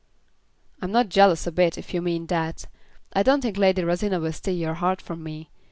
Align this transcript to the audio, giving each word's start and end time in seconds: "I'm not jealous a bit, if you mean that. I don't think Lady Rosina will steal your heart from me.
"I'm 0.81 0.91
not 0.91 1.09
jealous 1.09 1.45
a 1.45 1.51
bit, 1.51 1.77
if 1.77 1.93
you 1.93 2.01
mean 2.01 2.25
that. 2.25 2.65
I 3.13 3.21
don't 3.21 3.41
think 3.41 3.55
Lady 3.59 3.83
Rosina 3.83 4.19
will 4.19 4.33
steal 4.33 4.55
your 4.55 4.73
heart 4.73 4.99
from 4.99 5.21
me. 5.21 5.51